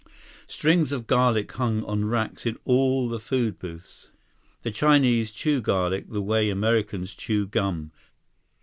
Strings 0.47 0.91
of 0.91 1.05
garlic 1.05 1.51
hung 1.51 1.83
on 1.83 2.05
racks 2.05 2.47
in 2.47 2.57
all 2.65 3.07
the 3.07 3.19
food 3.19 3.59
booths. 3.59 4.09
The 4.63 4.71
Chinese 4.71 5.31
chew 5.31 5.61
garlic 5.61 6.09
the 6.09 6.23
way 6.23 6.49
Americans 6.49 7.13
chew 7.13 7.45
gum. 7.45 7.91